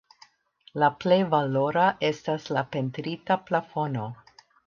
[0.83, 4.09] La plej valora estas la pentrita plafono.